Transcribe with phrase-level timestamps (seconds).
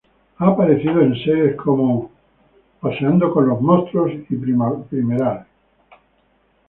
[0.39, 2.09] Ha aparecido en series como
[2.81, 5.45] "Walking with Monsters" y "Primeval".